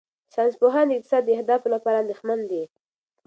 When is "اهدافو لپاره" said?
1.35-1.99